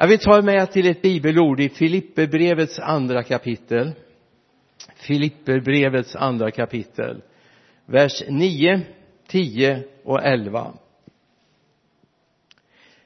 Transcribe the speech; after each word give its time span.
jag 0.00 0.08
vill 0.08 0.18
ta 0.18 0.42
med 0.42 0.70
till 0.72 0.90
ett 0.90 1.02
bibelord 1.02 1.60
i 1.60 1.68
Filipperbrevets 1.68 2.78
andra 2.78 3.22
kapitel. 3.22 3.92
Filipperbrevets 4.94 6.16
andra 6.16 6.50
kapitel 6.50 7.22
vers 7.86 8.22
9, 8.28 8.80
10 9.26 9.84
och 10.04 10.22
11 10.22 10.72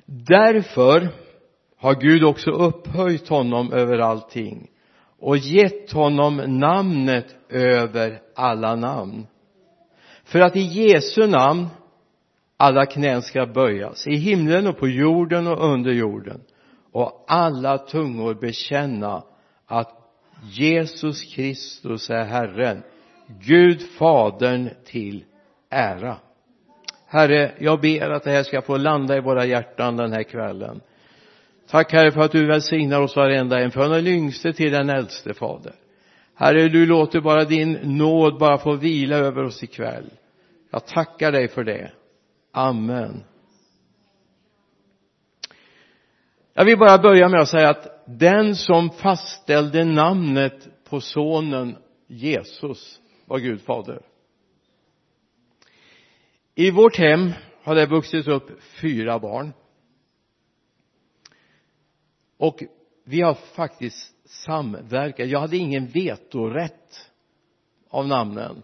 därför 0.06 1.08
har 1.76 1.94
Gud 1.94 2.24
också 2.24 2.50
upphöjt 2.50 3.28
honom 3.28 3.72
över 3.72 3.98
allting 3.98 4.70
och 5.18 5.36
gett 5.36 5.92
honom 5.92 6.36
namnet 6.36 7.36
över 7.48 8.20
alla 8.34 8.76
namn. 8.76 9.26
För 10.24 10.40
att 10.40 10.56
i 10.56 10.60
Jesu 10.60 11.26
namn 11.26 11.66
alla 12.56 12.86
knän 12.86 13.22
ska 13.22 13.46
böjas 13.46 14.06
i 14.06 14.14
himlen 14.14 14.66
och 14.66 14.78
på 14.78 14.88
jorden 14.88 15.46
och 15.46 15.72
under 15.72 15.92
jorden 15.92 16.40
och 16.92 17.24
alla 17.28 17.78
tungor 17.78 18.34
bekänna 18.34 19.22
att 19.66 19.98
Jesus 20.42 21.34
Kristus 21.34 22.10
är 22.10 22.24
Herren 22.24 22.82
Gud 23.40 23.82
Fadern 23.82 24.70
till 24.84 25.24
ära. 25.70 26.16
Herre, 27.06 27.52
jag 27.58 27.80
ber 27.80 28.10
att 28.10 28.24
det 28.24 28.30
här 28.30 28.42
ska 28.42 28.62
få 28.62 28.76
landa 28.76 29.16
i 29.16 29.20
våra 29.20 29.44
hjärtan 29.46 29.96
den 29.96 30.12
här 30.12 30.22
kvällen. 30.22 30.80
Tack 31.68 31.92
Herre 31.92 32.12
för 32.12 32.20
att 32.20 32.32
du 32.32 32.46
välsignar 32.46 33.00
oss 33.00 33.16
varenda 33.16 33.60
en 33.60 33.70
från 33.70 33.90
den 33.90 34.06
yngste 34.06 34.52
till 34.52 34.72
den 34.72 34.90
äldste 34.90 35.34
Fader. 35.34 35.74
Herre, 36.34 36.68
du 36.68 36.86
låter 36.86 37.20
bara 37.20 37.44
din 37.44 37.72
nåd 37.82 38.38
bara 38.38 38.58
få 38.58 38.74
vila 38.74 39.16
över 39.16 39.44
oss 39.44 39.62
ikväll. 39.62 40.10
Jag 40.70 40.86
tackar 40.86 41.32
dig 41.32 41.48
för 41.48 41.64
det. 41.64 41.90
Amen. 42.52 43.24
Jag 46.54 46.64
vill 46.64 46.78
bara 46.78 46.98
börja 46.98 47.28
med 47.28 47.40
att 47.40 47.48
säga 47.48 47.70
att 47.70 48.04
den 48.06 48.56
som 48.56 48.90
fastställde 48.90 49.84
namnet 49.84 50.84
på 50.84 51.00
sonen 51.00 51.76
Jesus 52.06 53.00
var 53.26 53.38
Gud 53.38 53.60
fader. 53.62 54.02
I 56.54 56.70
vårt 56.70 56.96
hem 56.96 57.32
har 57.62 57.74
det 57.74 57.86
vuxit 57.86 58.28
upp 58.28 58.62
fyra 58.62 59.18
barn. 59.18 59.52
Och 62.36 62.62
vi 63.04 63.20
har 63.20 63.34
faktiskt 63.34 64.28
samverkat. 64.28 65.28
Jag 65.28 65.40
hade 65.40 65.56
ingen 65.56 65.86
vetorätt 65.86 67.10
av 67.88 68.08
namnen 68.08 68.62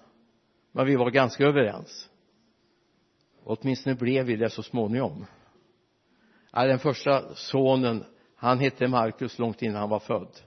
men 0.73 0.87
vi 0.87 0.97
var 0.97 1.11
ganska 1.11 1.45
överens. 1.45 2.11
Åtminstone 3.45 3.97
blev 3.97 4.27
vi 4.27 4.37
det 4.37 4.51
så 4.51 4.63
småningom 4.63 5.27
ja, 6.53 6.65
den 6.65 6.79
första 6.79 7.35
sonen 7.35 8.05
han 8.37 8.59
hette 8.59 8.89
Markus 8.89 9.39
långt 9.39 9.63
innan 9.63 9.77
han 9.77 9.91
var 9.91 9.99
född. 9.99 10.41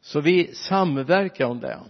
Så 0.00 0.20
vi 0.20 0.54
samverkar 0.54 1.46
om 1.46 1.60
det. 1.60 1.80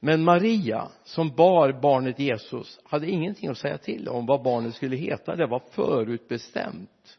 Men 0.00 0.24
Maria 0.24 0.88
som 1.04 1.34
bar 1.36 1.72
barnet 1.72 2.18
Jesus 2.18 2.80
hade 2.84 3.10
ingenting 3.10 3.48
att 3.48 3.58
säga 3.58 3.78
till 3.78 4.08
om 4.08 4.26
vad 4.26 4.42
barnet 4.42 4.74
skulle 4.74 4.96
heta. 4.96 5.36
Det 5.36 5.46
var 5.46 5.62
förutbestämt. 5.70 7.18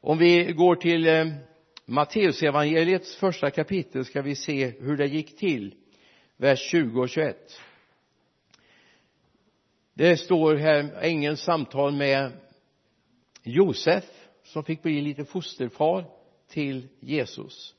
Om 0.00 0.18
vi 0.18 0.52
går 0.52 0.76
till 0.76 1.06
eh, 1.06 1.26
Matteusevangeliets 1.84 3.16
första 3.16 3.50
kapitel 3.50 4.04
ska 4.04 4.22
vi 4.22 4.34
se 4.34 4.66
hur 4.66 4.96
det 4.96 5.06
gick 5.06 5.38
till. 5.38 5.74
Vers 6.36 6.60
20 6.70 7.00
och 7.00 7.08
21 7.08 7.60
det 10.00 10.16
står 10.16 10.56
här 10.56 10.90
ängelns 11.00 11.40
samtal 11.40 11.92
med 11.92 12.32
Josef 13.42 14.04
som 14.44 14.64
fick 14.64 14.82
bli 14.82 15.00
lite 15.00 15.24
fosterfar 15.24 16.04
till 16.50 16.88
Jesus. 17.00 17.74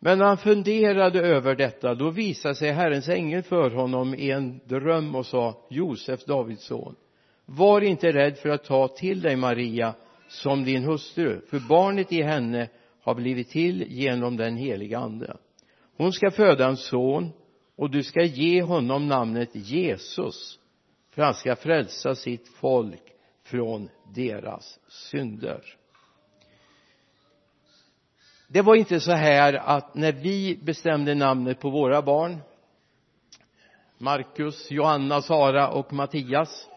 Men 0.00 0.18
när 0.18 0.24
han 0.24 0.38
funderade 0.38 1.20
över 1.20 1.54
detta 1.54 1.94
då 1.94 2.10
visade 2.10 2.54
sig 2.54 2.72
Herrens 2.72 3.08
ängel 3.08 3.42
för 3.42 3.70
honom 3.70 4.14
i 4.14 4.30
en 4.30 4.60
dröm 4.64 5.14
och 5.14 5.26
sa 5.26 5.66
Josef, 5.70 6.24
Davids 6.24 6.64
son 6.64 6.96
var 7.46 7.80
inte 7.80 8.12
rädd 8.12 8.38
för 8.38 8.48
att 8.48 8.64
ta 8.64 8.88
till 8.88 9.20
dig 9.20 9.36
Maria 9.36 9.94
som 10.28 10.64
din 10.64 10.84
hustru 10.84 11.40
för 11.50 11.68
barnet 11.68 12.12
i 12.12 12.22
henne 12.22 12.68
har 13.02 13.14
blivit 13.14 13.50
till 13.50 13.84
genom 13.88 14.36
den 14.36 14.56
heliga 14.56 14.98
ande. 14.98 15.36
Hon 15.96 16.12
ska 16.12 16.30
föda 16.30 16.68
en 16.68 16.76
son 16.76 17.30
och 17.76 17.90
du 17.90 18.02
ska 18.02 18.22
ge 18.22 18.62
honom 18.62 19.08
namnet 19.08 19.50
Jesus 19.52 20.58
för 21.14 21.22
han 21.22 21.34
ska 21.34 21.56
frälsa 21.56 22.14
sitt 22.14 22.48
folk 22.48 23.02
från 23.44 23.88
deras 24.14 24.78
synder. 24.88 25.76
Det 28.48 28.62
var 28.62 28.74
inte 28.74 29.00
så 29.00 29.12
här 29.12 29.54
att 29.54 29.94
när 29.94 30.12
vi 30.12 30.58
bestämde 30.62 31.14
namnet 31.14 31.60
på 31.60 31.70
våra 31.70 32.02
barn 32.02 32.38
Markus, 33.98 34.70
Johanna, 34.70 35.22
Sara 35.22 35.68
och 35.68 35.92
Mattias 35.92 36.68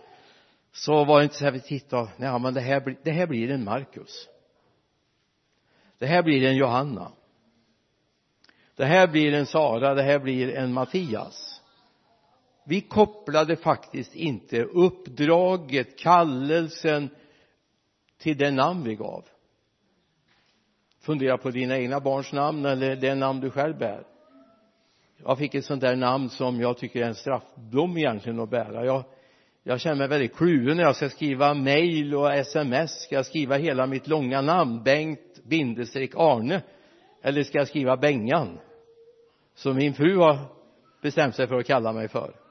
så 0.71 1.05
var 1.05 1.17
det 1.17 1.23
inte 1.23 1.35
så 1.35 1.45
här 1.45 1.51
vi 1.51 1.59
tittade 1.59 2.09
nej 2.17 2.39
men 2.39 2.53
det 2.53 2.61
här, 2.61 2.97
det 3.03 3.11
här 3.11 3.27
blir 3.27 3.51
en 3.51 3.63
Markus 3.63 4.27
det 5.97 6.05
här 6.05 6.23
blir 6.23 6.43
en 6.43 6.55
Johanna. 6.55 7.11
Det 8.75 8.85
här 8.85 9.07
blir 9.07 9.33
en 9.33 9.45
Sara, 9.45 9.93
det 9.93 10.03
här 10.03 10.19
blir 10.19 10.55
en 10.55 10.73
Mattias 10.73 11.54
vi 12.67 12.81
kopplade 12.81 13.55
faktiskt 13.55 14.15
inte 14.15 14.63
uppdraget, 14.63 15.99
kallelsen 15.99 17.09
till 18.17 18.37
det 18.37 18.51
namn 18.51 18.83
vi 18.83 18.95
gav. 18.95 19.25
Fundera 21.01 21.37
på 21.37 21.49
dina 21.49 21.77
egna 21.77 21.99
barns 21.99 22.33
namn 22.33 22.65
eller 22.65 22.95
det 22.95 23.15
namn 23.15 23.39
du 23.39 23.49
själv 23.49 23.77
bär. 23.77 24.03
Jag 25.23 25.37
fick 25.37 25.55
ett 25.55 25.65
sånt 25.65 25.81
där 25.81 25.95
namn 25.95 26.29
som 26.29 26.61
jag 26.61 26.77
tycker 26.77 27.01
är 27.01 27.07
en 27.07 27.15
straffdom 27.15 27.97
egentligen 27.97 28.39
att 28.39 28.49
bära. 28.49 28.85
Jag, 28.85 29.03
jag 29.63 29.81
känner 29.81 29.95
mig 29.95 30.07
väldigt 30.07 30.35
kluven 30.35 30.77
när 30.77 30.83
jag 30.83 30.95
ska 30.95 31.09
skriva 31.09 31.53
mail 31.53 32.15
och 32.15 32.33
sms 32.33 32.91
ska 32.91 33.15
jag 33.15 33.25
skriva 33.25 33.57
hela 33.57 33.87
mitt 33.87 34.07
långa 34.07 34.41
namn 34.41 34.83
Bengt 34.83 35.43
bindestreck 35.43 36.11
Arne? 36.15 36.61
Eller 37.21 37.43
ska 37.43 37.57
jag 37.57 37.67
skriva 37.67 37.97
Bengan 37.97 38.59
som 39.53 39.75
min 39.75 39.93
fru 39.93 40.17
har 40.17 40.37
bestämt 41.01 41.35
sig 41.35 41.47
för 41.47 41.55
att 41.55 41.67
kalla 41.67 41.93
mig 41.93 42.07
för? 42.07 42.44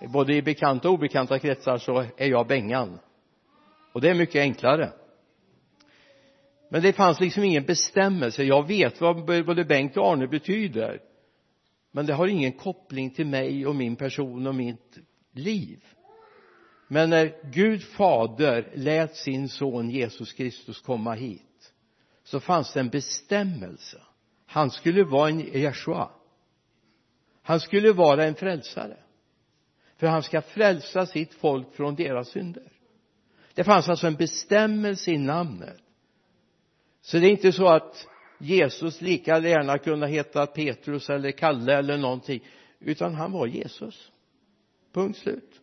Både 0.00 0.34
i 0.34 0.42
bekanta 0.42 0.88
och 0.88 0.94
obekanta 0.94 1.38
kretsar 1.38 1.78
så 1.78 2.04
är 2.16 2.28
jag 2.28 2.46
Bengan. 2.46 2.98
Och 3.92 4.00
det 4.00 4.10
är 4.10 4.14
mycket 4.14 4.40
enklare. 4.40 4.92
Men 6.70 6.82
det 6.82 6.92
fanns 6.92 7.20
liksom 7.20 7.44
ingen 7.44 7.64
bestämmelse. 7.64 8.44
Jag 8.44 8.66
vet 8.66 9.00
vad 9.00 9.24
både 9.24 9.64
Bengt 9.64 9.96
och 9.96 10.12
Arne 10.12 10.26
betyder. 10.26 11.00
Men 11.92 12.06
det 12.06 12.14
har 12.14 12.26
ingen 12.26 12.52
koppling 12.52 13.10
till 13.10 13.26
mig 13.26 13.66
och 13.66 13.76
min 13.76 13.96
person 13.96 14.46
och 14.46 14.54
mitt 14.54 14.98
liv. 15.32 15.84
Men 16.88 17.10
när 17.10 17.50
Gud 17.52 17.82
fader 17.82 18.72
lät 18.74 19.16
sin 19.16 19.48
son 19.48 19.90
Jesus 19.90 20.32
Kristus 20.32 20.80
komma 20.80 21.14
hit 21.14 21.72
så 22.24 22.40
fanns 22.40 22.72
det 22.72 22.80
en 22.80 22.88
bestämmelse. 22.88 24.02
Han 24.46 24.70
skulle 24.70 25.04
vara 25.04 25.28
en 25.28 25.40
Jeshua 25.40 26.10
han 27.48 27.60
skulle 27.60 27.92
vara 27.92 28.24
en 28.24 28.34
frälsare 28.34 28.96
för 29.98 30.06
han 30.06 30.22
ska 30.22 30.42
frälsa 30.42 31.06
sitt 31.06 31.34
folk 31.34 31.74
från 31.74 31.94
deras 31.94 32.28
synder. 32.28 32.72
Det 33.54 33.64
fanns 33.64 33.88
alltså 33.88 34.06
en 34.06 34.14
bestämmelse 34.14 35.10
i 35.10 35.18
namnet. 35.18 35.82
Så 37.00 37.18
det 37.18 37.26
är 37.26 37.30
inte 37.30 37.52
så 37.52 37.68
att 37.68 38.06
Jesus 38.38 39.00
lika 39.00 39.38
gärna 39.38 39.78
kunde 39.78 40.08
heta 40.08 40.46
Petrus 40.46 41.10
eller 41.10 41.30
Kalle 41.30 41.78
eller 41.78 41.96
någonting 41.96 42.40
utan 42.80 43.14
han 43.14 43.32
var 43.32 43.46
Jesus. 43.46 44.12
Punkt 44.92 45.18
slut. 45.18 45.60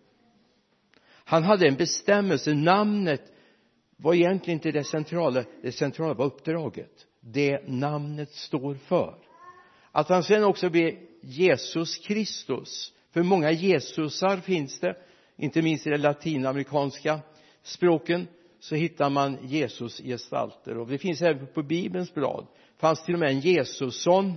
Han 1.07 1.43
hade 1.43 1.67
en 1.67 1.75
bestämmelse. 1.75 2.53
Namnet 2.53 3.21
var 3.97 4.13
egentligen 4.13 4.57
inte 4.57 4.71
det 4.71 4.83
centrala. 4.83 5.43
Det 5.61 5.71
centrala 5.71 6.13
var 6.13 6.25
uppdraget. 6.25 7.05
Det 7.19 7.67
namnet 7.67 8.31
står 8.31 8.75
för. 8.75 9.15
Att 9.91 10.09
han 10.09 10.23
sen 10.23 10.43
också 10.43 10.69
blir 10.69 10.99
Jesus 11.21 11.97
Kristus 11.97 12.93
för 13.15 13.23
många 13.23 13.51
Jesusar 13.51 14.37
finns 14.37 14.79
det? 14.79 14.95
Inte 15.37 15.61
minst 15.61 15.87
i 15.87 15.89
de 15.89 15.97
latinamerikanska 15.97 17.19
språken 17.61 18.27
så 18.59 18.75
hittar 18.75 19.09
man 19.09 19.37
Jesus 19.47 19.97
gestalter 19.97 20.77
och 20.77 20.87
det 20.87 20.97
finns 20.97 21.21
även 21.21 21.47
på 21.47 21.63
bibelns 21.63 22.13
blad. 22.13 22.47
Fanns 22.77 23.05
till 23.05 23.13
och 23.13 23.19
med 23.19 23.29
en 23.29 23.39
Jesusson. 23.39 24.33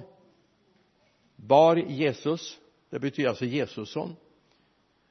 Bar 1.36 1.76
Jesus. 1.76 2.58
Det 2.90 2.98
betyder 2.98 3.28
alltså 3.28 3.44
Jesusson. 3.44 4.16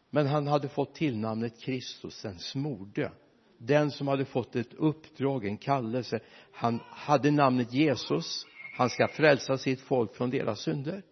Men 0.09 0.27
han 0.27 0.47
hade 0.47 0.69
fått 0.69 0.95
tillnamnet 0.95 1.61
Kristus 1.61 2.21
den 2.21 2.39
smorde. 2.39 3.11
Den 3.57 3.91
som 3.91 4.07
hade 4.07 4.25
fått 4.25 4.55
ett 4.55 4.73
uppdrag, 4.73 5.45
en 5.45 5.57
kallelse. 5.57 6.19
Han 6.51 6.79
hade 6.89 7.31
namnet 7.31 7.73
Jesus. 7.73 8.45
Han 8.77 8.89
ska 8.89 9.07
frälsa 9.07 9.57
sitt 9.57 9.81
folk 9.81 10.15
från 10.15 10.29
deras 10.29 10.59
synder. 10.59 11.03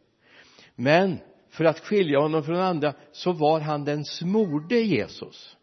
Men 0.76 1.20
för 1.56 1.66
att 1.66 1.80
skilja 1.80 2.20
honom 2.20 2.44
från 2.44 2.60
andra 2.60 2.94
så 3.12 3.32
var 3.32 3.60
han 3.60 3.86
den 3.86 4.06
smorde 4.06 4.80
Jesus. 4.80 5.58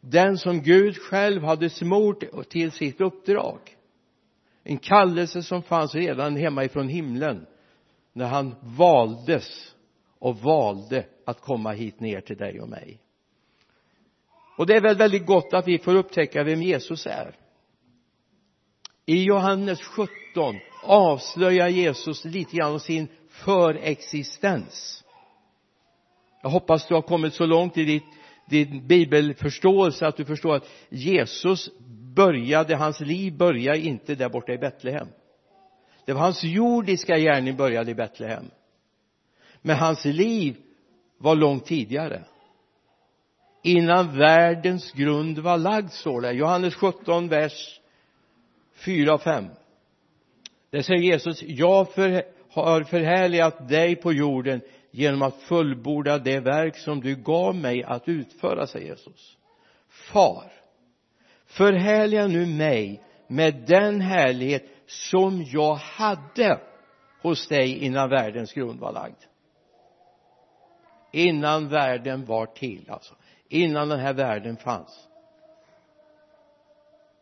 Den 0.00 0.38
som 0.38 0.62
Gud 0.62 0.96
själv 0.96 1.42
hade 1.42 1.70
smort 1.70 2.24
till 2.48 2.72
sitt 2.72 3.00
uppdrag. 3.00 3.58
En 4.64 4.78
kallelse 4.78 5.42
som 5.42 5.62
fanns 5.62 5.94
redan 5.94 6.36
hemma 6.36 6.64
ifrån 6.64 6.88
himlen 6.88 7.46
när 8.12 8.26
han 8.26 8.54
valdes 8.62 9.74
och 10.18 10.38
valde 10.38 11.06
att 11.24 11.40
komma 11.40 11.72
hit 11.72 12.00
ner 12.00 12.20
till 12.20 12.36
dig 12.36 12.60
och 12.60 12.68
mig. 12.68 13.00
Och 14.58 14.66
det 14.66 14.76
är 14.76 14.80
väl 14.80 14.96
väldigt 14.96 15.26
gott 15.26 15.54
att 15.54 15.68
vi 15.68 15.78
får 15.78 15.94
upptäcka 15.94 16.44
vem 16.44 16.62
Jesus 16.62 17.06
är. 17.06 17.36
I 19.06 19.24
Johannes 19.24 19.82
17 19.82 20.06
avslöjar 20.82 21.68
Jesus 21.68 22.24
lite 22.24 22.56
grann 22.56 22.72
om 22.72 22.80
sin 22.80 23.08
förexistens 23.32 25.02
jag 26.42 26.50
hoppas 26.50 26.86
du 26.86 26.94
har 26.94 27.02
kommit 27.02 27.34
så 27.34 27.46
långt 27.46 27.78
i 27.78 27.84
ditt, 27.84 28.04
din 28.46 28.86
bibelförståelse 28.86 30.06
att 30.06 30.16
du 30.16 30.24
förstår 30.24 30.54
att 30.54 30.68
Jesus 30.88 31.70
började, 32.14 32.76
hans 32.76 33.00
liv 33.00 33.36
började 33.36 33.78
inte 33.78 34.14
där 34.14 34.28
borta 34.28 34.52
i 34.52 34.58
Betlehem. 34.58 35.08
Det 36.04 36.12
var 36.12 36.20
hans 36.20 36.44
jordiska 36.44 37.18
gärning 37.18 37.56
började 37.56 37.90
i 37.90 37.94
Betlehem. 37.94 38.50
Men 39.62 39.76
hans 39.76 40.04
liv 40.04 40.56
var 41.18 41.34
långt 41.34 41.66
tidigare. 41.66 42.24
Innan 43.62 44.18
världens 44.18 44.92
grund 44.92 45.38
var 45.38 45.58
lagd 45.58 45.90
står 45.90 46.20
det. 46.20 46.32
Johannes 46.32 46.74
17 46.74 47.28
vers 47.28 47.80
4 48.74 49.14
och 49.14 49.22
5 49.22 49.44
där 50.70 50.82
säger 50.82 51.00
Jesus 51.00 51.42
jag 51.42 51.92
för, 51.92 52.22
har 52.52 52.82
förhärligat 52.82 53.68
dig 53.68 53.96
på 53.96 54.12
jorden 54.12 54.60
genom 54.90 55.22
att 55.22 55.36
fullborda 55.42 56.18
det 56.18 56.40
verk 56.40 56.76
som 56.76 57.00
du 57.00 57.16
gav 57.16 57.54
mig 57.54 57.84
att 57.84 58.08
utföra 58.08 58.66
säger 58.66 58.86
Jesus. 58.86 59.36
Far 59.88 60.52
förhärliga 61.46 62.26
nu 62.26 62.46
mig 62.46 63.02
med 63.26 63.64
den 63.66 64.00
härlighet 64.00 64.64
som 64.86 65.42
jag 65.42 65.74
hade 65.74 66.60
hos 67.22 67.48
dig 67.48 67.78
innan 67.78 68.10
världens 68.10 68.52
grund 68.52 68.80
var 68.80 68.92
lagd. 68.92 69.18
Innan 71.12 71.68
världen 71.68 72.24
var 72.24 72.46
till 72.46 72.90
alltså. 72.90 73.14
Innan 73.48 73.88
den 73.88 74.00
här 74.00 74.12
världen 74.12 74.56
fanns. 74.56 75.08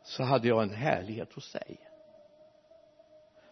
Så 0.03 0.23
hade 0.23 0.49
jag 0.49 0.63
en 0.63 0.75
härlighet 0.75 1.33
hos 1.33 1.53
dig 1.53 1.90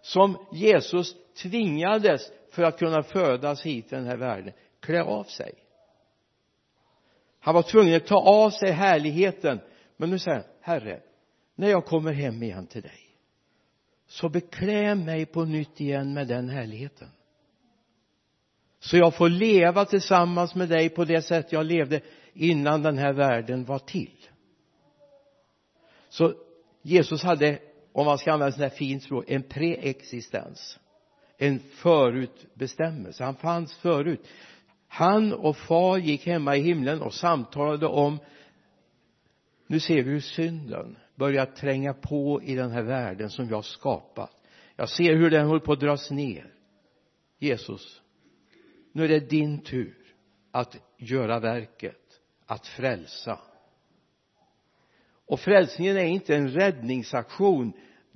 som 0.08 0.46
Jesus 0.52 1.14
tvingades 1.42 2.32
för 2.50 2.62
att 2.62 2.78
kunna 2.78 3.02
födas 3.02 3.62
hit 3.62 3.88
till 3.88 3.98
den 3.98 4.06
här 4.06 4.16
världen 4.16 4.52
klä 4.80 5.02
av 5.02 5.24
sig. 5.24 5.54
Han 7.40 7.54
var 7.54 7.62
tvungen 7.62 7.96
att 7.96 8.06
ta 8.06 8.16
av 8.16 8.50
sig 8.50 8.70
härligheten. 8.70 9.60
Men 9.96 10.10
nu 10.10 10.18
säger 10.18 10.36
han 10.36 10.46
herre 10.60 11.00
när 11.54 11.68
jag 11.68 11.84
kommer 11.84 12.12
hem 12.12 12.42
igen 12.42 12.66
till 12.66 12.82
dig 12.82 13.08
så 14.06 14.28
beklä 14.28 14.94
mig 14.94 15.26
på 15.26 15.44
nytt 15.44 15.80
igen 15.80 16.14
med 16.14 16.28
den 16.28 16.48
härligheten. 16.48 17.08
Så 18.80 18.96
jag 18.96 19.14
får 19.14 19.28
leva 19.28 19.84
tillsammans 19.84 20.54
med 20.54 20.68
dig 20.68 20.88
på 20.88 21.04
det 21.04 21.22
sätt 21.22 21.52
jag 21.52 21.66
levde 21.66 22.00
innan 22.32 22.82
den 22.82 22.98
här 22.98 23.12
världen 23.12 23.64
var 23.64 23.78
till. 23.78 24.28
Så 26.08 26.34
Jesus 26.82 27.22
hade 27.22 27.58
om 27.98 28.06
man 28.06 28.18
ska 28.18 28.32
använda 28.32 28.52
sådant 28.52 28.72
här 28.72 28.78
fint 28.78 29.02
språk 29.02 29.24
en 29.28 29.42
preexistens. 29.42 30.78
En 31.38 31.58
förutbestämmelse. 31.58 33.24
Han 33.24 33.36
fanns 33.36 33.74
förut. 33.74 34.26
Han 34.88 35.32
och 35.32 35.56
far 35.56 35.98
gick 35.98 36.26
hemma 36.26 36.56
i 36.56 36.60
himlen 36.60 37.02
och 37.02 37.14
samtalade 37.14 37.86
om 37.86 38.18
nu 39.66 39.80
ser 39.80 40.02
vi 40.02 40.10
hur 40.10 40.20
synden 40.20 40.96
börjar 41.14 41.46
tränga 41.46 41.94
på 41.94 42.42
i 42.42 42.54
den 42.54 42.70
här 42.70 42.82
världen 42.82 43.30
som 43.30 43.48
jag 43.48 43.64
skapat. 43.64 44.32
Jag 44.76 44.88
ser 44.88 45.16
hur 45.16 45.30
den 45.30 45.46
håller 45.46 45.60
på 45.60 45.72
att 45.72 45.80
dras 45.80 46.10
ner. 46.10 46.54
Jesus 47.38 48.02
nu 48.92 49.04
är 49.04 49.08
det 49.08 49.30
din 49.30 49.58
tur 49.58 49.96
att 50.50 50.76
göra 50.96 51.40
verket 51.40 52.20
att 52.46 52.66
frälsa 52.66 53.38
och 55.28 55.40
frälsningen 55.40 55.96
är 55.96 56.04
inte 56.04 56.36
en 56.36 56.48
räddningsaktion 56.48 57.72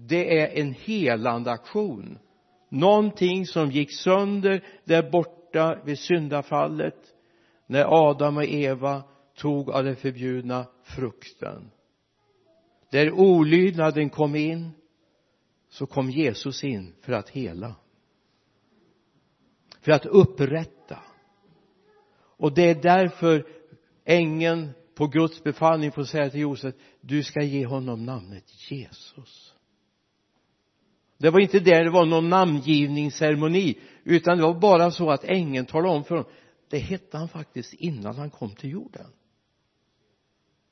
det 0.08 0.40
är 0.40 0.60
en 0.60 0.72
helande 0.72 1.50
aktion. 1.50 2.18
Någonting 2.68 3.46
som 3.46 3.70
gick 3.70 3.92
sönder 3.92 4.64
där 4.84 5.10
borta 5.10 5.82
vid 5.84 5.98
syndafallet 5.98 7.14
när 7.66 8.10
Adam 8.10 8.36
och 8.36 8.44
Eva 8.44 9.02
tog 9.36 9.70
av 9.70 9.84
den 9.84 9.96
förbjudna 9.96 10.66
frukten. 10.82 11.70
Där 12.90 13.12
olydnaden 13.12 14.10
kom 14.10 14.36
in 14.36 14.70
så 15.68 15.86
kom 15.86 16.10
Jesus 16.10 16.64
in 16.64 16.94
för 17.00 17.12
att 17.12 17.28
hela. 17.28 17.74
För 19.80 19.92
att 19.92 20.06
upprätta. 20.06 20.98
Och 22.36 22.54
det 22.54 22.70
är 22.70 22.82
därför 22.82 23.46
ängeln 24.04 24.70
på 24.94 25.06
Guds 25.06 25.44
befallning 25.44 25.92
får 25.92 26.04
säga 26.04 26.30
till 26.30 26.40
Josef 26.40 26.74
du 27.00 27.22
ska 27.22 27.42
ge 27.42 27.66
honom 27.66 28.04
namnet 28.04 28.70
Jesus. 28.70 29.54
Det 31.18 31.30
var 31.30 31.40
inte 31.40 31.60
där 31.60 31.84
det 31.84 31.90
var 31.90 32.06
någon 32.06 32.28
namngivningsceremoni 32.28 33.78
utan 34.04 34.36
det 34.38 34.42
var 34.42 34.60
bara 34.60 34.90
så 34.90 35.10
att 35.10 35.24
ängeln 35.24 35.66
talade 35.66 35.94
om 35.94 36.04
för 36.04 36.16
honom. 36.16 36.30
Det 36.70 36.78
hette 36.78 37.18
han 37.18 37.28
faktiskt 37.28 37.74
innan 37.74 38.16
han 38.16 38.30
kom 38.30 38.54
till 38.54 38.70
jorden. 38.70 39.06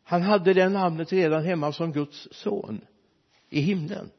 Han 0.03 0.23
hade 0.23 0.55
det 0.55 0.69
namnet 0.69 1.13
redan 1.13 1.45
hemma 1.45 1.73
som 1.73 1.93
Guds 1.93 2.29
son 2.31 2.81
i 3.51 3.61
himlen. 3.61 4.11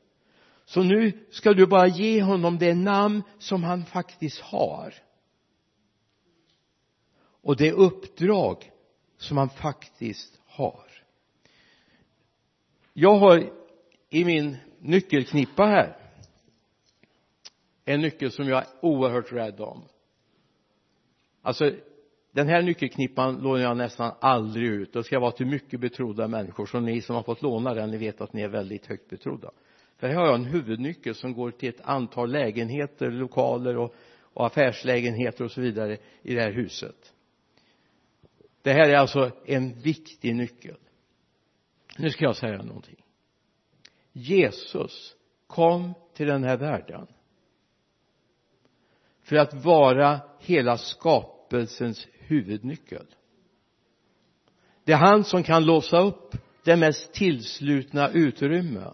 Så 0.65 0.83
nu 0.83 1.27
ska 1.31 1.53
du 1.53 1.65
bara 1.65 1.87
ge 1.87 2.21
honom 2.21 2.57
det 2.57 2.73
namn 2.73 3.23
som 3.39 3.63
han 3.63 3.85
faktiskt 3.85 4.41
har. 4.41 4.93
Och 7.41 7.57
det 7.57 7.71
uppdrag 7.71 8.70
som 9.21 9.35
man 9.35 9.49
faktiskt 9.49 10.41
har. 10.45 10.85
Jag 12.93 13.15
har 13.15 13.49
i 14.09 14.25
min 14.25 14.57
nyckelknippa 14.79 15.65
här 15.65 15.97
en 17.85 18.01
nyckel 18.01 18.31
som 18.31 18.47
jag 18.47 18.59
är 18.59 18.67
oerhört 18.81 19.31
rädd 19.31 19.61
om. 19.61 19.83
Alltså 21.41 21.71
den 22.31 22.47
här 22.47 22.61
nyckelknippan 22.61 23.35
lånar 23.35 23.59
jag 23.59 23.77
nästan 23.77 24.11
aldrig 24.19 24.67
ut. 24.67 24.93
Det 24.93 25.03
ska 25.03 25.19
vara 25.19 25.31
till 25.31 25.47
mycket 25.47 25.79
betrodda 25.79 26.27
människor 26.27 26.65
så 26.65 26.79
ni 26.79 27.01
som 27.01 27.15
har 27.15 27.23
fått 27.23 27.41
låna 27.41 27.73
den 27.73 27.91
ni 27.91 27.97
vet 27.97 28.21
att 28.21 28.33
ni 28.33 28.41
är 28.41 28.49
väldigt 28.49 28.85
högt 28.85 29.09
betrodda. 29.09 29.51
För 29.97 30.07
här 30.07 30.15
har 30.15 30.25
jag 30.25 30.35
en 30.35 30.45
huvudnyckel 30.45 31.15
som 31.15 31.33
går 31.33 31.51
till 31.51 31.69
ett 31.69 31.81
antal 31.81 32.31
lägenheter, 32.31 33.11
lokaler 33.11 33.77
och, 33.77 33.95
och 34.33 34.45
affärslägenheter 34.45 35.43
och 35.43 35.51
så 35.51 35.61
vidare 35.61 35.97
i 36.21 36.35
det 36.35 36.41
här 36.41 36.51
huset 36.51 37.13
det 38.61 38.73
här 38.73 38.89
är 38.89 38.95
alltså 38.95 39.31
en 39.45 39.81
viktig 39.81 40.35
nyckel. 40.35 40.77
Nu 41.97 42.09
ska 42.09 42.23
jag 42.23 42.35
säga 42.35 42.61
någonting. 42.61 43.03
Jesus 44.11 45.15
kom 45.47 45.93
till 46.13 46.27
den 46.27 46.43
här 46.43 46.57
världen 46.57 47.07
för 49.21 49.35
att 49.35 49.53
vara 49.53 50.19
hela 50.39 50.77
skapelsens 50.77 52.07
huvudnyckel. 52.11 53.05
Det 54.83 54.93
är 54.93 54.97
han 54.97 55.23
som 55.23 55.43
kan 55.43 55.65
låsa 55.65 55.99
upp 55.99 56.35
det 56.63 56.75
mest 56.75 57.13
tillslutna 57.13 58.09
utrymme. 58.09 58.93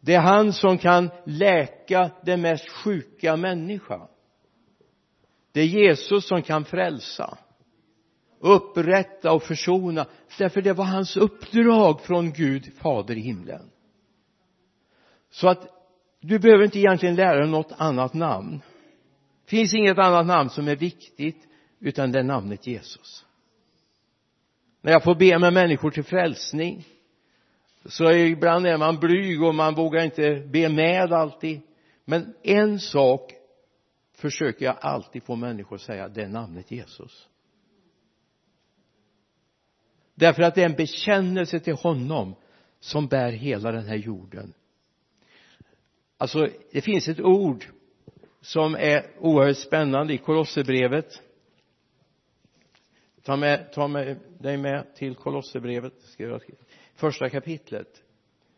Det 0.00 0.14
är 0.14 0.20
han 0.20 0.52
som 0.52 0.78
kan 0.78 1.10
läka 1.24 2.10
den 2.24 2.40
mest 2.40 2.68
sjuka 2.68 3.36
människa 3.36 4.08
det 5.52 5.60
är 5.60 5.66
Jesus 5.66 6.28
som 6.28 6.42
kan 6.42 6.64
frälsa 6.64 7.38
upprätta 8.40 9.32
och 9.32 9.42
försona 9.42 10.06
därför 10.38 10.62
det 10.62 10.72
var 10.72 10.84
hans 10.84 11.16
uppdrag 11.16 12.00
från 12.00 12.32
Gud 12.32 12.72
fader 12.78 13.18
i 13.18 13.20
himlen. 13.20 13.70
Så 15.30 15.48
att 15.48 15.68
du 16.20 16.38
behöver 16.38 16.64
inte 16.64 16.78
egentligen 16.78 17.14
lära 17.14 17.38
dig 17.38 17.48
något 17.48 17.72
annat 17.76 18.14
namn. 18.14 18.60
Det 19.44 19.50
finns 19.50 19.74
inget 19.74 19.98
annat 19.98 20.26
namn 20.26 20.50
som 20.50 20.68
är 20.68 20.76
viktigt 20.76 21.46
utan 21.80 22.12
det 22.12 22.18
är 22.18 22.22
namnet 22.22 22.66
Jesus. 22.66 23.24
När 24.82 24.92
jag 24.92 25.04
får 25.04 25.14
be 25.14 25.38
med 25.38 25.52
människor 25.52 25.90
till 25.90 26.04
frälsning 26.04 26.84
så 27.84 28.12
ibland 28.12 28.66
är 28.66 28.76
man 28.76 29.00
blyg 29.00 29.42
och 29.42 29.54
man 29.54 29.74
vågar 29.74 30.04
inte 30.04 30.42
be 30.46 30.68
med 30.68 31.12
alltid. 31.12 31.60
Men 32.04 32.34
en 32.42 32.80
sak 32.80 33.32
försöker 34.14 34.64
jag 34.64 34.76
alltid 34.80 35.22
få 35.22 35.36
människor 35.36 35.76
att 35.76 35.82
säga 35.82 36.08
det 36.08 36.22
är 36.22 36.28
namnet 36.28 36.70
Jesus 36.70 37.28
därför 40.20 40.42
att 40.42 40.54
det 40.54 40.62
är 40.62 40.66
en 40.66 40.76
bekännelse 40.76 41.60
till 41.60 41.74
honom 41.74 42.34
som 42.80 43.08
bär 43.08 43.32
hela 43.32 43.72
den 43.72 43.86
här 43.86 43.96
jorden. 43.96 44.54
Alltså 46.18 46.48
det 46.72 46.80
finns 46.80 47.08
ett 47.08 47.20
ord 47.20 47.64
som 48.40 48.74
är 48.74 49.06
oerhört 49.18 49.56
spännande 49.56 50.14
i 50.14 50.18
Kolosserbrevet. 50.18 51.22
Ta 53.22 53.36
med, 53.36 53.72
ta 53.72 53.88
med 53.88 54.18
dig 54.38 54.56
med 54.56 54.94
till 54.94 55.14
Kolosserbrevet 55.14 55.92
första 56.94 57.30
kapitlet 57.30 58.02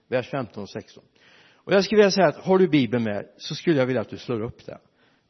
vers 0.08 0.30
15 0.30 0.62
och 0.62 0.70
16 0.70 1.04
och 1.64 1.72
jag 1.72 1.84
skulle 1.84 1.96
vilja 1.96 2.10
säga 2.10 2.28
att 2.28 2.36
har 2.36 2.58
du 2.58 2.68
bibeln 2.68 3.04
med 3.04 3.28
så 3.36 3.54
skulle 3.54 3.78
jag 3.78 3.86
vilja 3.86 4.00
att 4.00 4.08
du 4.08 4.18
slår 4.18 4.40
upp 4.42 4.66
den. 4.66 4.78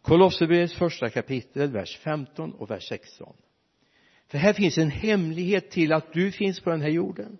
Kolosserbrevets 0.02 0.74
första 0.74 1.10
kapitel 1.10 1.70
vers 1.70 1.96
15 1.96 2.52
och 2.52 2.70
vers 2.70 2.88
16 2.88 3.36
för 4.32 4.38
här 4.38 4.52
finns 4.52 4.78
en 4.78 4.90
hemlighet 4.90 5.70
till 5.70 5.92
att 5.92 6.12
du 6.12 6.32
finns 6.32 6.60
på 6.60 6.70
den 6.70 6.80
här 6.80 6.88
jorden. 6.88 7.38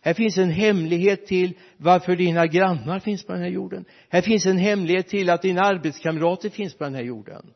Här 0.00 0.14
finns 0.14 0.38
en 0.38 0.50
hemlighet 0.50 1.26
till 1.26 1.58
varför 1.76 2.16
dina 2.16 2.46
grannar 2.46 2.98
finns 2.98 3.26
på 3.26 3.32
den 3.32 3.42
här 3.42 3.48
jorden. 3.48 3.84
Här 4.08 4.22
finns 4.22 4.46
en 4.46 4.58
hemlighet 4.58 5.08
till 5.08 5.30
att 5.30 5.42
dina 5.42 5.62
arbetskamrater 5.62 6.50
finns 6.50 6.74
på 6.74 6.84
den 6.84 6.94
här 6.94 7.02
jorden. 7.02 7.52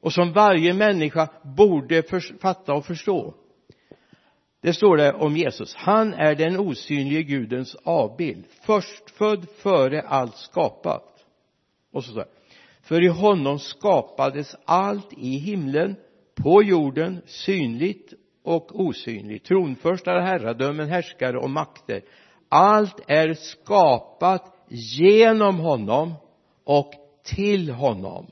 Och 0.00 0.12
som 0.12 0.32
varje 0.32 0.74
människa 0.74 1.28
borde 1.56 2.02
fatta 2.40 2.74
och 2.74 2.86
förstå. 2.86 3.34
Det 4.60 4.72
står 4.72 4.96
det 4.96 5.12
om 5.12 5.36
Jesus. 5.36 5.74
Han 5.74 6.14
är 6.14 6.34
den 6.34 6.58
osynlige 6.58 7.22
gudens 7.22 7.74
avbild. 7.74 8.44
Förstfödd 8.62 9.46
före 9.58 10.02
allt 10.02 10.36
skapat. 10.36 11.24
Och 11.92 12.04
så 12.04 12.10
står 12.10 12.20
det 12.20 12.28
för 12.82 13.04
i 13.04 13.08
honom 13.08 13.58
skapades 13.58 14.56
allt 14.64 15.12
i 15.12 15.38
himlen 15.38 15.96
på 16.42 16.62
jorden 16.62 17.22
synligt 17.26 18.14
och 18.42 18.80
osynligt. 18.80 19.44
Tronförstar, 19.44 20.20
herradömen, 20.20 20.88
härskare 20.88 21.38
och 21.38 21.50
makter. 21.50 22.02
Allt 22.48 23.00
är 23.06 23.34
skapat 23.34 24.54
genom 24.68 25.58
honom 25.58 26.14
och 26.64 26.92
till 27.24 27.70
honom. 27.70 28.26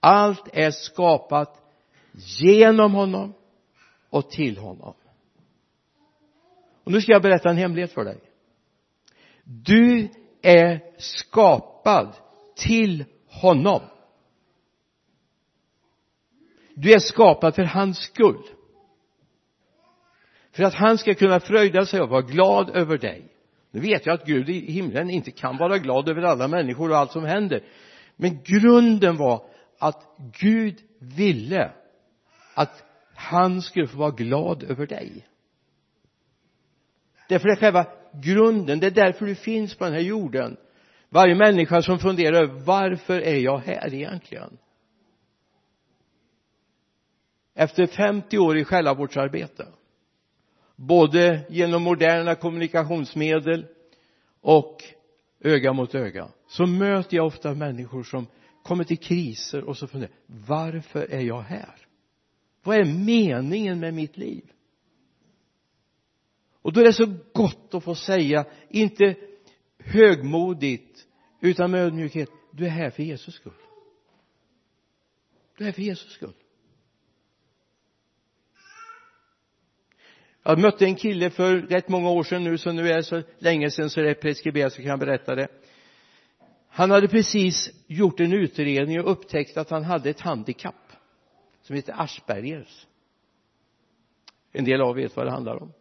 Allt 0.00 0.48
är 0.52 0.70
skapat 0.70 1.62
genom 2.40 2.94
honom 2.94 3.34
och 4.10 4.30
till 4.30 4.58
honom. 4.58 4.94
Och 6.84 6.92
nu 6.92 7.00
ska 7.00 7.12
jag 7.12 7.22
berätta 7.22 7.50
en 7.50 7.56
hemlighet 7.56 7.92
för 7.92 8.04
dig. 8.04 8.20
Du 9.44 10.08
är 10.42 10.80
skapad 10.98 12.14
till 12.56 13.04
honom 13.28 13.80
du 16.74 16.92
är 16.92 16.98
skapad 16.98 17.54
för 17.54 17.62
hans 17.62 17.98
skull. 17.98 18.42
För 20.52 20.62
att 20.62 20.74
han 20.74 20.98
ska 20.98 21.14
kunna 21.14 21.40
fröjda 21.40 21.86
sig 21.86 22.00
och 22.00 22.08
vara 22.08 22.22
glad 22.22 22.70
över 22.76 22.98
dig. 22.98 23.32
Nu 23.70 23.80
vet 23.80 24.06
jag 24.06 24.14
att 24.14 24.26
Gud 24.26 24.48
i 24.48 24.72
himlen 24.72 25.10
inte 25.10 25.30
kan 25.30 25.56
vara 25.56 25.78
glad 25.78 26.08
över 26.08 26.22
alla 26.22 26.48
människor 26.48 26.90
och 26.90 26.96
allt 26.96 27.12
som 27.12 27.24
händer. 27.24 27.64
Men 28.16 28.42
grunden 28.44 29.16
var 29.16 29.44
att 29.78 30.16
Gud 30.40 30.78
ville 30.98 31.72
att 32.54 32.84
han 33.14 33.62
skulle 33.62 33.86
få 33.86 33.98
vara 33.98 34.10
glad 34.10 34.62
över 34.62 34.86
dig. 34.86 35.26
Därför 37.28 37.48
är 37.48 37.56
själva 37.56 37.86
grunden, 38.12 38.80
det 38.80 38.86
är 38.86 38.90
därför 38.90 39.26
du 39.26 39.34
finns 39.34 39.74
på 39.74 39.84
den 39.84 39.92
här 39.92 40.00
jorden. 40.00 40.56
Varje 41.08 41.34
människa 41.34 41.82
som 41.82 41.98
funderar 41.98 42.42
över 42.42 42.60
varför 42.64 43.20
är 43.20 43.36
jag 43.36 43.58
här 43.58 43.94
egentligen? 43.94 44.58
Efter 47.54 47.86
50 47.86 48.38
år 48.38 48.58
i 48.58 48.64
själavårdsarbete 48.64 49.66
både 50.76 51.46
genom 51.48 51.82
moderna 51.82 52.34
kommunikationsmedel 52.34 53.66
och 54.40 54.82
öga 55.40 55.72
mot 55.72 55.94
öga 55.94 56.28
så 56.48 56.66
möter 56.66 57.16
jag 57.16 57.26
ofta 57.26 57.54
människor 57.54 58.02
som 58.02 58.26
kommer 58.62 58.84
till 58.84 58.98
kriser 58.98 59.64
och 59.64 59.76
så 59.76 59.86
funderar 59.86 60.12
varför 60.26 61.10
är 61.10 61.20
jag 61.20 61.40
här? 61.40 61.86
Vad 62.62 62.76
är 62.76 62.84
meningen 62.84 63.80
med 63.80 63.94
mitt 63.94 64.16
liv? 64.16 64.44
Och 66.62 66.72
då 66.72 66.80
är 66.80 66.84
det 66.84 66.92
så 66.92 67.14
gott 67.32 67.74
att 67.74 67.84
få 67.84 67.94
säga 67.94 68.44
inte 68.68 69.16
högmodigt 69.78 71.06
utan 71.40 71.70
med 71.70 71.80
ödmjukhet 71.80 72.28
du 72.50 72.66
är 72.66 72.70
här 72.70 72.90
för 72.90 73.02
Jesus 73.02 73.34
skull. 73.34 73.52
Du 75.58 75.64
är 75.64 75.66
här 75.66 75.72
för 75.72 75.82
Jesus 75.82 76.12
skull. 76.12 76.34
Jag 80.42 80.58
mötte 80.58 80.84
en 80.84 80.96
kille 80.96 81.30
för 81.30 81.56
rätt 81.56 81.88
många 81.88 82.10
år 82.10 82.22
sedan 82.22 82.44
nu 82.44 82.58
så 82.58 82.72
nu 82.72 82.88
är 82.88 82.96
det 82.96 83.04
så 83.04 83.22
länge 83.38 83.70
sedan 83.70 83.90
så 83.90 84.00
det 84.00 84.10
är 84.10 84.14
preskriberat 84.14 84.72
så 84.72 84.82
kan 84.82 84.90
jag 84.90 84.98
berätta 84.98 85.34
det. 85.34 85.48
Han 86.68 86.90
hade 86.90 87.08
precis 87.08 87.70
gjort 87.86 88.20
en 88.20 88.32
utredning 88.32 89.00
och 89.00 89.10
upptäckt 89.10 89.56
att 89.56 89.70
han 89.70 89.84
hade 89.84 90.10
ett 90.10 90.20
handikapp 90.20 90.92
som 91.62 91.76
heter 91.76 91.94
Aspergers. 92.02 92.86
En 94.52 94.64
del 94.64 94.80
av 94.80 94.98
er 94.98 95.02
vet 95.02 95.16
vad 95.16 95.26
det 95.26 95.30
handlar 95.30 95.62
om. 95.62 95.72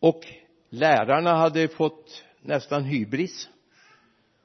Och 0.00 0.26
lärarna 0.68 1.34
hade 1.34 1.68
fått 1.68 2.24
nästan 2.40 2.84
hybris. 2.84 3.48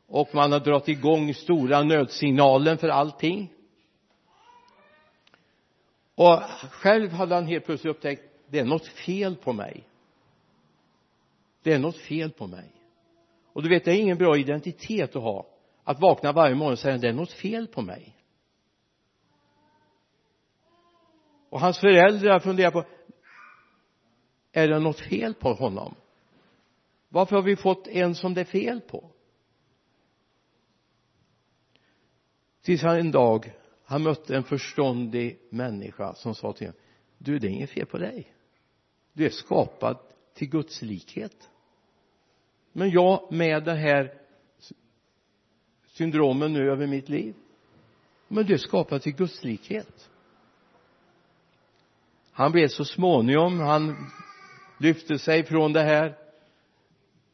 Och 0.08 0.36
man 0.36 0.52
har 0.52 0.60
dragit 0.60 0.88
igång 0.88 1.34
stora 1.34 1.84
nödsignalen 1.84 2.78
för 2.78 2.90
allting. 2.90 3.54
Och 6.16 6.42
själv 6.72 7.12
hade 7.12 7.36
han 7.36 7.46
helt 7.46 7.66
plötsligt 7.66 7.96
upptäckt 7.96 8.29
det 8.50 8.60
är 8.60 8.66
något 8.66 8.88
fel 8.88 9.36
på 9.36 9.54
mig. 9.54 9.88
Det 11.64 11.74
är 11.74 11.80
något 11.80 11.98
fel 11.98 12.32
på 12.32 12.48
mig. 12.48 12.72
Och 13.54 13.64
du 13.64 13.70
vet 13.70 13.86
det 13.86 13.92
är 13.92 14.02
ingen 14.02 14.18
bra 14.18 14.38
identitet 14.38 15.16
att 15.16 15.24
ha. 15.24 15.48
Att 15.84 16.00
vakna 16.00 16.32
varje 16.32 16.56
morgon 16.56 16.74
och 16.74 16.80
säga 16.80 16.98
det 16.98 17.10
är 17.10 17.14
något 17.14 17.32
fel 17.32 17.68
på 17.68 17.82
mig. 17.82 18.16
Och 21.50 21.60
hans 21.60 21.80
föräldrar 21.80 22.40
funderar 22.40 22.72
på 22.72 22.86
är 24.52 24.68
det 24.68 24.80
något 24.80 25.00
fel 25.00 25.34
på 25.34 25.54
honom? 25.54 25.96
Varför 27.10 27.36
har 27.36 27.44
vi 27.44 27.56
fått 27.56 27.88
en 27.88 28.16
som 28.16 28.34
det 28.34 28.42
är 28.42 28.46
fel 28.46 28.82
på? 28.82 29.12
Tills 32.62 32.82
han 32.82 33.00
en 33.00 33.12
dag 33.12 33.54
han 33.84 34.04
mötte 34.04 34.36
en 34.36 34.44
förståndig 34.44 35.40
människa 35.50 36.14
som 36.14 36.36
sa 36.36 36.54
till 36.54 36.68
honom 36.68 36.82
du 37.22 37.40
det 37.40 37.48
är 37.48 37.52
inget 37.52 37.70
fel 37.70 37.86
på 37.86 37.98
dig 37.98 38.34
du 39.14 39.26
är 39.26 39.30
skapad 39.30 39.98
till 40.34 40.50
Guds 40.50 40.82
likhet. 40.82 41.50
Men 42.72 42.90
jag 42.90 43.32
med 43.32 43.64
det 43.64 43.76
här 43.76 44.14
syndromen 45.88 46.54
nu 46.54 46.72
över 46.72 46.88
mitt 46.88 47.10
liv 47.10 47.36
men 48.32 48.46
du 48.46 48.54
är 48.54 48.58
skapad 48.58 49.02
till 49.02 49.16
Guds 49.16 49.44
likhet. 49.44 50.10
Han 52.32 52.52
blev 52.52 52.68
så 52.68 52.86
småningom 52.86 53.60
han 53.60 53.96
lyfte 54.78 55.20
sig 55.20 55.44
från 55.44 55.74
det 55.74 55.84
här. 55.84 56.18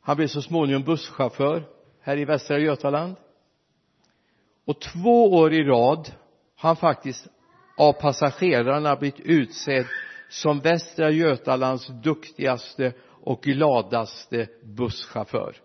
Han 0.01 0.17
blev 0.17 0.27
så 0.27 0.41
småningom 0.41 0.84
busschaufför 0.84 1.63
här 2.01 2.17
i 2.17 2.25
Västra 2.25 2.60
Götaland. 2.60 3.15
Och 4.65 4.82
två 4.82 5.34
år 5.34 5.53
i 5.53 5.63
rad 5.63 6.12
har 6.55 6.70
han 6.70 6.75
faktiskt 6.75 7.27
av 7.77 7.94
passagerarna 7.94 8.96
blivit 8.96 9.20
utsedd 9.20 9.86
som 10.35 10.59
Västra 10.59 11.09
Götalands 11.09 11.87
duktigaste 11.87 12.93
och 13.23 13.41
gladaste 13.41 14.47
busschaufför. 14.63 15.55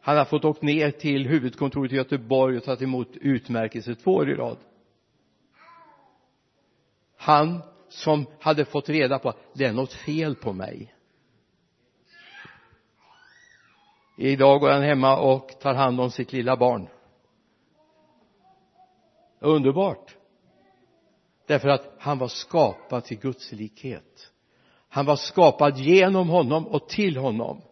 Han 0.00 0.16
har 0.16 0.24
fått 0.24 0.44
åkt 0.44 0.62
ner 0.62 0.90
till 0.90 1.26
huvudkontoret 1.26 1.92
i 1.92 1.96
Göteborg 1.96 2.56
och 2.56 2.64
tagit 2.64 2.82
emot 2.82 3.16
utmärkelse 3.16 3.94
två 3.94 4.10
år 4.10 4.30
i 4.30 4.34
rad. 4.34 4.58
Han 7.16 7.62
som 7.88 8.26
hade 8.40 8.64
fått 8.64 8.88
reda 8.88 9.18
på 9.18 9.28
att 9.28 9.38
det 9.54 9.64
är 9.64 9.72
något 9.72 9.92
fel 9.92 10.34
på 10.34 10.52
mig. 10.52 10.94
Idag 14.18 14.60
går 14.60 14.70
han 14.70 14.82
hemma 14.82 15.18
och 15.18 15.48
tar 15.60 15.74
hand 15.74 16.00
om 16.00 16.10
sitt 16.10 16.32
lilla 16.32 16.56
barn. 16.56 16.88
Underbart 19.40 20.16
därför 21.46 21.68
att 21.68 21.94
han 21.98 22.18
var 22.18 22.28
skapad 22.28 23.04
till 23.04 23.18
Guds 23.18 23.52
likhet. 23.52 24.30
Han 24.88 25.06
var 25.06 25.16
skapad 25.16 25.78
genom 25.78 26.28
honom 26.28 26.66
och 26.66 26.88
till 26.88 27.16
honom. 27.16 27.62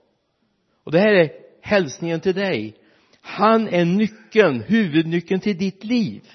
Och 0.84 0.92
det 0.92 0.98
här 0.98 1.12
är 1.12 1.30
hälsningen 1.60 2.20
till 2.20 2.34
dig. 2.34 2.76
Han 3.20 3.68
är 3.68 3.84
nyckeln, 3.84 4.60
huvudnyckeln 4.62 5.40
till 5.40 5.58
ditt 5.58 5.84
liv. 5.84 6.28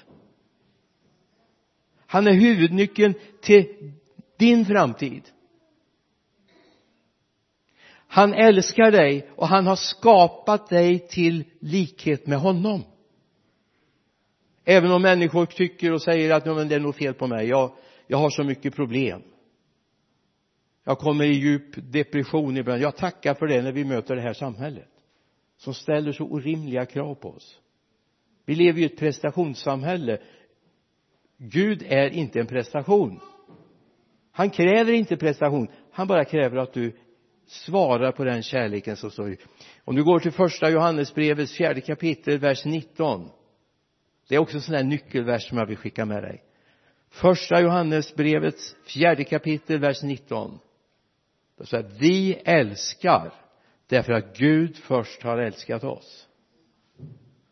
Han 2.06 2.26
är 2.26 2.32
huvudnyckeln 2.32 3.14
till 3.40 3.92
din 4.38 4.66
framtid. 4.66 5.22
Han 8.08 8.34
älskar 8.34 8.90
dig 8.90 9.30
och 9.36 9.48
han 9.48 9.66
har 9.66 9.76
skapat 9.76 10.68
dig 10.68 10.98
till 10.98 11.44
likhet 11.60 12.26
med 12.26 12.38
honom 12.38 12.84
även 14.70 14.92
om 14.92 15.02
människor 15.02 15.46
tycker 15.46 15.92
och 15.92 16.02
säger 16.02 16.30
att 16.30 16.46
men 16.46 16.68
det 16.68 16.74
är 16.74 16.80
nog 16.80 16.94
fel 16.94 17.14
på 17.14 17.26
mig. 17.26 17.48
Jag, 17.48 17.72
jag 18.06 18.18
har 18.18 18.30
så 18.30 18.44
mycket 18.44 18.74
problem. 18.74 19.22
Jag 20.84 20.98
kommer 20.98 21.24
i 21.24 21.32
djup 21.32 21.92
depression 21.92 22.56
ibland. 22.56 22.82
Jag 22.82 22.96
tackar 22.96 23.34
för 23.34 23.46
det 23.46 23.62
när 23.62 23.72
vi 23.72 23.84
möter 23.84 24.16
det 24.16 24.22
här 24.22 24.32
samhället 24.32 24.88
som 25.56 25.74
ställer 25.74 26.12
så 26.12 26.24
orimliga 26.24 26.86
krav 26.86 27.14
på 27.14 27.28
oss. 27.28 27.60
Vi 28.46 28.54
lever 28.54 28.80
i 28.80 28.84
ett 28.84 28.98
prestationssamhälle. 28.98 30.18
Gud 31.38 31.82
är 31.88 32.10
inte 32.10 32.40
en 32.40 32.46
prestation. 32.46 33.20
Han 34.32 34.50
kräver 34.50 34.92
inte 34.92 35.16
prestation. 35.16 35.68
Han 35.92 36.06
bara 36.06 36.24
kräver 36.24 36.56
att 36.56 36.72
du 36.72 36.96
svarar 37.46 38.12
på 38.12 38.24
den 38.24 38.42
kärleken 38.42 38.96
som 38.96 39.10
står 39.10 39.32
i. 39.32 39.36
Om 39.84 39.96
du 39.96 40.04
går 40.04 40.18
till 40.18 40.32
första 40.32 40.70
Johannesbrevets 40.70 41.56
fjärde 41.56 41.80
kapitel 41.80 42.38
vers 42.38 42.64
19 42.64 43.30
det 44.28 44.34
är 44.34 44.38
också 44.38 44.56
en 44.56 44.62
sån 44.62 44.74
där 44.74 44.84
nyckelvers 44.84 45.48
som 45.48 45.58
jag 45.58 45.66
vill 45.66 45.76
skicka 45.76 46.04
med 46.04 46.22
dig. 46.22 46.42
Första 47.10 47.60
Johannesbrevets 47.60 48.76
fjärde 48.84 49.24
kapitel 49.24 49.78
vers 49.78 50.02
19 50.02 50.58
det 51.58 51.66
står 51.66 51.78
att 51.78 51.92
vi 52.00 52.34
älskar 52.34 53.32
därför 53.86 54.12
att 54.12 54.36
Gud 54.36 54.76
först 54.76 55.22
har 55.22 55.38
älskat 55.38 55.84
oss. 55.84 56.28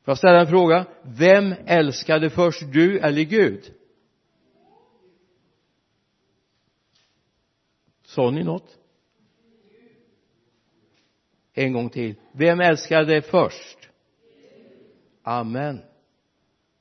Får 0.04 0.12
jag 0.12 0.18
ställa 0.18 0.40
en 0.40 0.46
fråga? 0.46 0.86
Vem 1.02 1.54
älskade 1.66 2.30
först 2.30 2.62
du 2.72 2.98
eller 2.98 3.22
Gud? 3.22 3.74
Sa 8.02 8.30
ni 8.30 8.44
något? 8.44 8.78
En 11.52 11.72
gång 11.72 11.90
till. 11.90 12.14
Vem 12.32 12.60
älskade 12.60 13.22
först? 13.22 13.88
Amen 15.22 15.82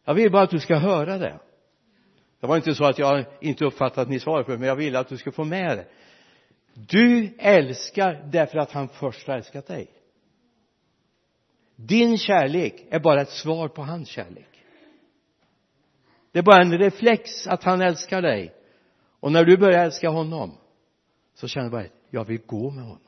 jag 0.05 0.13
vill 0.13 0.31
bara 0.31 0.43
att 0.43 0.49
du 0.49 0.59
ska 0.59 0.75
höra 0.75 1.17
det. 1.17 1.39
Det 2.39 2.47
var 2.47 2.55
inte 2.55 2.75
så 2.75 2.85
att 2.85 2.99
jag 2.99 3.25
inte 3.41 3.65
uppfattat 3.65 3.97
att 3.97 4.09
ni 4.09 4.19
svarade 4.19 4.43
på 4.43 4.51
det 4.51 4.57
men 4.57 4.67
jag 4.67 4.75
vill 4.75 4.95
att 4.95 5.09
du 5.09 5.17
ska 5.17 5.31
få 5.31 5.43
med 5.43 5.77
det. 5.77 5.85
Du 6.73 7.35
älskar 7.37 8.29
därför 8.31 8.57
att 8.57 8.71
han 8.71 8.87
först 8.87 9.27
har 9.27 9.35
älskat 9.35 9.67
dig. 9.67 9.87
Din 11.75 12.17
kärlek 12.17 12.85
är 12.89 12.99
bara 12.99 13.21
ett 13.21 13.29
svar 13.29 13.67
på 13.67 13.81
hans 13.81 14.09
kärlek. 14.09 14.49
Det 16.31 16.39
är 16.39 16.43
bara 16.43 16.61
en 16.61 16.77
reflex 16.77 17.47
att 17.47 17.63
han 17.63 17.81
älskar 17.81 18.21
dig. 18.21 18.53
Och 19.19 19.31
när 19.31 19.45
du 19.45 19.57
börjar 19.57 19.83
älska 19.83 20.09
honom 20.09 20.57
så 21.33 21.47
känner 21.47 21.65
du 21.65 21.71
bara 21.71 21.85
jag 22.09 22.25
vill 22.25 22.41
gå 22.45 22.71
med 22.71 22.83
honom. 22.83 22.99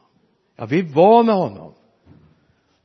Jag 0.56 0.68
vill 0.68 0.86
vara 0.86 1.24
med 1.24 1.36
honom 1.36 1.74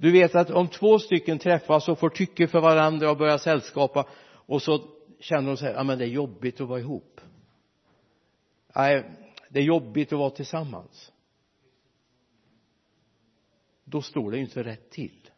du 0.03 0.13
vet 0.13 0.35
att 0.35 0.51
om 0.51 0.69
två 0.69 0.99
stycken 0.99 1.39
träffas 1.39 1.89
och 1.89 1.99
får 1.99 2.11
tycke 2.11 2.47
för 2.47 2.61
varandra 2.61 3.11
och 3.11 3.17
börjar 3.17 3.39
sällskapa 3.39 4.07
och 4.25 4.63
så 4.63 4.85
känner 5.21 5.49
de 5.49 5.57
så 5.57 5.65
här 5.65 5.73
ja 5.73 5.83
men 5.83 5.99
det 5.99 6.05
är 6.05 6.09
jobbigt 6.09 6.61
att 6.61 6.69
vara 6.69 6.81
ihop. 6.81 7.21
Nej 8.75 9.05
det 9.49 9.59
är 9.59 9.65
jobbigt 9.65 10.13
att 10.13 10.19
vara 10.19 10.31
tillsammans. 10.31 11.13
Då 13.85 14.03
står 14.03 14.31
det 14.31 14.37
ju 14.37 14.43
inte 14.43 14.63
rätt 14.63 14.91
till. 14.91 15.31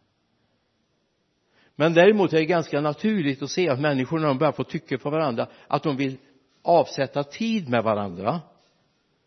Men 1.77 1.95
däremot 1.95 2.33
är 2.33 2.37
det 2.39 2.45
ganska 2.45 2.81
naturligt 2.81 3.43
att 3.43 3.51
se 3.51 3.69
att 3.69 3.81
människor 3.81 4.19
när 4.19 4.29
de 4.29 4.39
börjar 4.39 4.53
få 4.53 4.65
tycke 4.65 4.99
för 4.99 5.11
varandra 5.11 5.49
att 5.67 5.83
de 5.83 5.97
vill 5.97 6.17
avsätta 6.63 7.25
tid 7.25 7.69
med 7.69 7.85
varandra. 7.85 8.41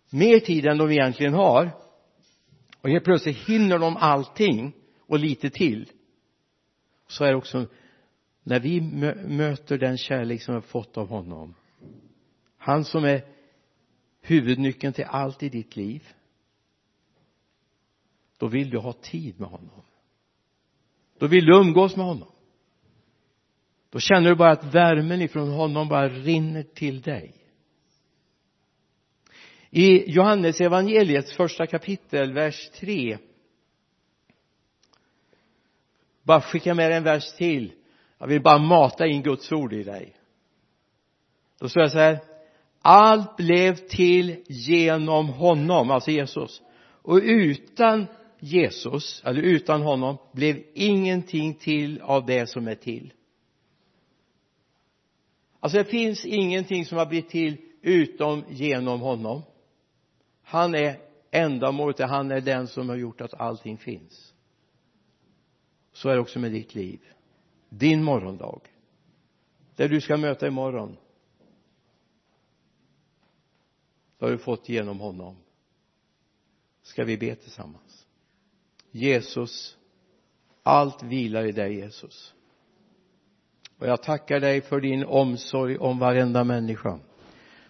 Mer 0.10 0.40
tid 0.40 0.66
än 0.66 0.78
de 0.78 0.92
egentligen 0.92 1.34
har. 1.34 1.72
Och 2.82 2.90
helt 2.90 3.04
plötsligt 3.04 3.38
hinner 3.38 3.80
de 3.80 3.98
allting 3.98 4.74
och 5.08 5.20
lite 5.20 5.50
till 5.50 5.92
så 7.08 7.24
är 7.24 7.30
det 7.30 7.36
också 7.36 7.66
när 8.44 8.60
vi 8.60 8.82
möter 9.28 9.78
den 9.78 9.98
kärlek 9.98 10.42
som 10.42 10.54
vi 10.54 10.56
har 10.56 10.62
fått 10.62 10.98
av 10.98 11.10
honom 11.10 11.56
han 12.58 12.86
som 12.86 13.04
är 13.04 13.26
huvudnyckeln 14.22 14.94
till 14.94 15.06
allt 15.06 15.44
i 15.44 15.50
ditt 15.50 15.76
liv 15.76 16.04
då 18.38 18.48
vill 18.48 18.70
du 18.70 18.78
ha 18.78 18.94
tid 18.94 19.40
med 19.40 19.50
honom. 19.50 19.82
Då 21.20 21.28
vill 21.28 21.46
du 21.46 21.58
umgås 21.58 21.96
med 21.96 22.06
honom. 22.06 22.32
Då 23.90 24.00
känner 24.00 24.30
du 24.30 24.36
bara 24.36 24.52
att 24.52 24.74
värmen 24.74 25.22
ifrån 25.22 25.52
honom 25.52 25.88
bara 25.88 26.10
rinner 26.10 26.64
till 26.64 27.02
dig. 27.02 27.34
I 29.70 30.12
Johannes 30.12 30.62
evangeliets 30.62 31.36
första 31.36 31.68
kapitel 31.68 32.34
vers 32.34 32.70
3 32.70 33.18
bara 36.28 36.42
skicka 36.42 36.74
med 36.74 36.92
en 36.92 37.04
vers 37.04 37.34
till. 37.34 37.74
Jag 38.18 38.28
vill 38.28 38.42
bara 38.42 38.58
mata 38.58 39.08
in 39.08 39.22
Guds 39.22 39.52
ord 39.52 39.74
i 39.74 39.84
dig. 39.84 40.16
Då 41.60 41.70
står 41.70 41.82
det 41.82 41.90
så 41.90 41.98
här. 41.98 42.20
Allt 42.82 43.36
blev 43.36 43.76
till 43.76 44.44
genom 44.48 45.30
honom, 45.30 45.92
alltså 45.92 46.12
Jesus. 46.12 46.62
Och 47.02 47.20
utan 47.24 48.06
Jesus, 48.40 49.22
eller 49.26 49.42
utan 49.42 49.82
honom 49.82 50.18
blev 50.32 50.64
ingenting 50.74 51.54
till 51.54 52.02
av 52.02 52.26
det 52.26 52.50
som 52.50 52.68
är 52.68 52.76
till. 52.76 53.14
Alltså 55.60 55.78
det 55.78 55.86
finns 55.86 56.26
ingenting 56.26 56.86
som 56.86 56.98
har 56.98 57.06
blivit 57.06 57.30
till 57.30 57.58
utom 57.82 58.44
genom 58.50 59.02
honom. 59.02 59.42
Han 60.44 60.76
är 60.76 61.00
ändamålet, 61.32 62.00
han 62.00 62.32
är 62.32 62.42
den 62.42 62.68
som 62.68 62.90
har 62.90 62.96
gjort 62.96 63.22
att 63.22 63.34
allting 63.34 63.78
finns 63.78 64.34
så 65.98 66.10
är 66.10 66.14
det 66.14 66.20
också 66.20 66.40
med 66.40 66.52
ditt 66.52 66.76
liv. 66.76 67.00
Din 67.70 68.04
morgondag. 68.04 68.62
Det 69.76 69.88
du 69.88 70.02
ska 70.02 70.18
möta 70.18 70.48
imorgon. 70.48 70.98
Det 74.18 74.26
har 74.26 74.32
du 74.32 74.38
fått 74.38 74.70
genom 74.70 75.00
honom. 75.00 75.36
Ska 76.82 77.04
vi 77.04 77.18
be 77.18 77.36
tillsammans? 77.36 78.08
Jesus 78.92 79.78
allt 80.64 81.04
vilar 81.04 81.46
i 81.46 81.52
dig 81.52 81.76
Jesus. 81.76 82.34
Och 83.78 83.88
jag 83.88 84.04
tackar 84.04 84.40
dig 84.40 84.62
för 84.62 84.82
din 84.82 85.06
omsorg 85.06 85.78
om 85.78 86.00
varenda 86.00 86.44
människa. 86.44 87.00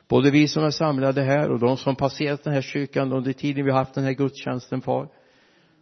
Både 0.07 0.31
vi 0.31 0.47
som 0.47 0.63
är 0.63 0.71
samlade 0.71 1.21
här 1.21 1.49
och 1.49 1.59
de 1.59 1.77
som 1.77 1.95
passerat 1.95 2.43
den 2.43 2.53
här 2.53 2.61
kyrkan 2.61 3.13
under 3.13 3.33
tiden 3.33 3.65
vi 3.65 3.71
har 3.71 3.79
haft 3.79 3.93
den 3.93 4.03
här 4.03 4.13
gudstjänsten 4.13 4.81
far 4.81 5.09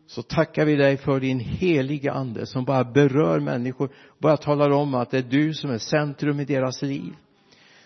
så 0.08 0.22
tackar 0.22 0.66
vi 0.66 0.76
dig 0.76 0.98
för 0.98 1.20
din 1.20 1.40
heliga 1.40 2.12
ande 2.12 2.46
som 2.46 2.66
bara 2.66 2.84
berör 2.84 3.40
människor 3.40 3.90
bara 4.20 4.38
talar 4.38 4.70
om 4.70 4.94
att 4.94 5.12
det 5.12 5.18
är 5.18 5.22
du 5.30 5.54
som 5.54 5.70
är 5.70 5.78
centrum 5.78 6.40
i 6.40 6.46
deras 6.46 6.82
liv. 6.82 7.14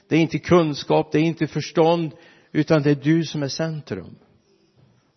Det 0.08 0.16
är 0.16 0.20
inte 0.20 0.40
kunskap, 0.40 1.12
det 1.12 1.20
är 1.20 1.24
inte 1.24 1.48
förstånd 1.48 2.12
utan 2.52 2.82
det 2.82 2.92
är 2.92 2.96
du 2.96 3.24
som 3.24 3.44
är 3.44 3.48
centrum. 3.48 4.16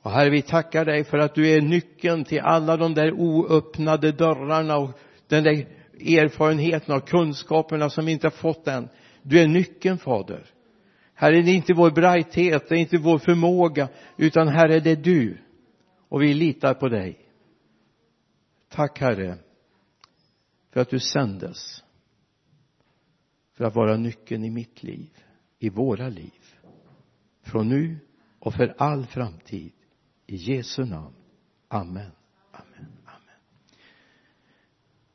Och 0.03 0.11
herre 0.11 0.31
vi 0.31 0.43
tackar 0.43 0.85
dig 0.85 1.05
för 1.05 1.19
att 1.19 1.35
du 1.35 1.49
är 1.49 1.61
nyckeln 1.61 2.25
till 2.25 2.41
alla 2.41 2.77
de 2.77 2.95
där 2.95 3.13
oöppnade 3.13 4.13
dörrarna 4.13 4.77
och 4.77 4.91
den 5.29 5.45
där 5.45 5.67
erfarenheten 6.01 6.95
och 6.95 7.09
kunskaperna 7.09 7.91
som 7.91 8.07
vi 8.07 8.13
inte 8.13 8.27
har 8.27 8.31
fått 8.31 8.69
än. 8.69 8.89
Du 9.23 9.41
är 9.41 9.47
nyckeln 9.47 9.99
fader. 9.99 10.45
Herre, 11.15 11.43
det 11.43 11.51
är 11.51 11.55
inte 11.55 11.75
vår 11.75 11.91
brighthet, 11.91 12.69
det 12.69 12.75
är 12.75 12.79
inte 12.79 12.99
vår 12.99 13.19
förmåga, 13.19 13.89
utan 14.17 14.49
Herre, 14.49 14.81
det 14.81 14.91
är 14.91 14.97
du. 14.97 15.39
Och 16.13 16.23
vi 16.23 16.35
litar 16.35 16.75
på 16.75 16.89
dig. 16.89 17.29
Tack 18.69 19.01
Herre, 19.01 19.39
för 20.71 20.81
att 20.81 20.91
du 20.91 21.01
sändes 21.01 21.85
för 23.53 23.65
att 23.65 23.75
vara 23.75 23.97
nyckeln 23.97 24.45
i 24.45 24.51
mitt 24.51 24.83
liv, 24.83 25.11
i 25.59 25.69
våra 25.69 26.09
liv. 26.09 26.45
Från 27.43 27.69
nu 27.69 27.99
och 28.39 28.55
för 28.55 28.75
all 28.79 29.07
framtid. 29.07 29.73
I 30.27 30.37
Jesu 30.37 30.85
namn. 30.85 31.15
Amen. 31.69 32.13